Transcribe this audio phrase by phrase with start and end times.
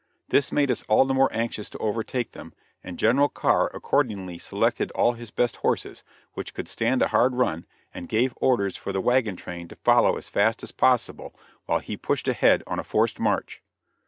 [0.29, 2.53] This made us all the more anxious to overtake them,
[2.83, 7.67] and General Carr accordingly selected all his best horses, which could stand a hard run,
[7.93, 11.35] and gave orders for the wagon train to follow as fast as possible,
[11.67, 13.61] while he pushed ahead on a forced march.